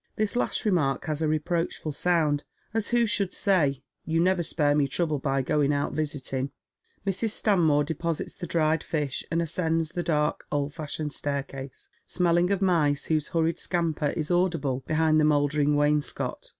This 0.15 0.35
last 0.35 0.65
remark 0.65 1.05
has 1.05 1.21
a 1.21 1.27
reproachful 1.27 1.91
sound, 1.91 2.43
as 2.73 2.87
wao 2.91 3.05
should 3.07 3.31
say•' 3.31 3.81
You 4.03 4.19
never 4.19 4.41
spare 4.41 4.73
me 4.73 4.87
trouble 4.87 5.19
by 5.19 5.43
going 5.43 5.71
out 5.71 5.91
visit! 5.93 6.23
'g." 6.25 6.49
]\Irs. 7.05 7.29
Stanmore 7.29 7.83
deposits 7.83 8.33
the 8.33 8.47
dried 8.47 8.81
fish, 8.83 9.23
and 9.29 9.43
ascends 9.43 9.89
the 9.89 10.01
dark, 10.01 10.45
old 10.51 10.73
fashioned 10.73 11.13
staircase, 11.13 11.87
smelling 12.07 12.49
of 12.49 12.63
mice, 12.63 13.05
whose 13.13 13.27
hurried 13.27 13.59
scamper 13.59 14.09
is 14.17 14.31
audible 14.31 14.83
behind 14.87 15.19
the 15.19 15.23
mouldering 15.23 15.75
wainscot. 15.75 16.49